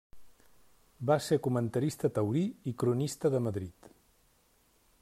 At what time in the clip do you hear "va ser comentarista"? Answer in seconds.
1.09-2.11